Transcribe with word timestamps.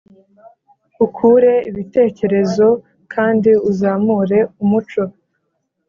ukure 1.05 1.53
ibitekerezo 1.69 2.67
kandi 3.13 3.51
uzamure 3.69 4.39
umuco 4.63 5.03